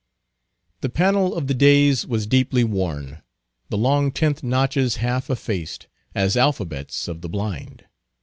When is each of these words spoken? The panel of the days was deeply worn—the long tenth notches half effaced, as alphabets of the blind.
The 0.79 0.89
panel 0.89 1.35
of 1.35 1.45
the 1.45 1.53
days 1.53 2.07
was 2.07 2.25
deeply 2.25 2.63
worn—the 2.63 3.77
long 3.77 4.11
tenth 4.11 4.41
notches 4.41 4.95
half 4.95 5.29
effaced, 5.29 5.85
as 6.15 6.35
alphabets 6.35 7.07
of 7.07 7.21
the 7.21 7.29
blind. 7.29 7.85